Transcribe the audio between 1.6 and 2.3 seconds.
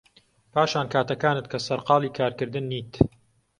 سەرقاڵی